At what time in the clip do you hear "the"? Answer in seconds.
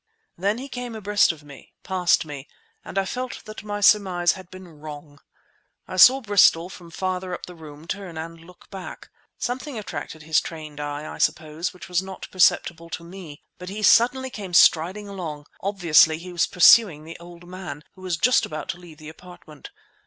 7.45-7.53, 17.03-17.19, 18.97-19.07